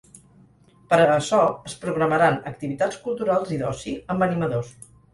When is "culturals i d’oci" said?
3.07-3.99